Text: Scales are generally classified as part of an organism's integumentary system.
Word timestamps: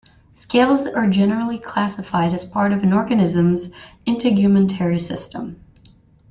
Scales 0.33 0.87
are 0.87 1.07
generally 1.07 1.59
classified 1.59 2.33
as 2.33 2.43
part 2.43 2.71
of 2.71 2.81
an 2.81 2.91
organism's 2.91 3.69
integumentary 4.07 4.99
system. 4.99 5.63